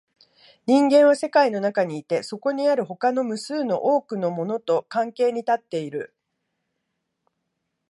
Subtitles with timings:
[0.65, 6.15] 人間は世界の中にいて、そこにある他の無数の多くのものと関係に立っている。